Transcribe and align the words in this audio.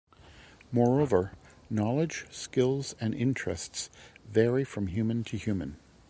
Moreover, 0.71 1.33
knowledge, 1.69 2.25
skills 2.31 2.95
and 2.99 3.13
interests 3.13 3.91
vary 4.27 4.63
from 4.63 4.87
human 4.87 5.23
to 5.25 5.37
human. 5.37 5.77